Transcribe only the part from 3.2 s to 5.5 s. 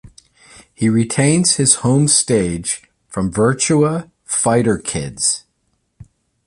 "Virtua Fighter Kids".